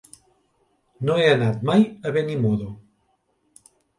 [1.09, 2.73] No he anat mai a Benimodo.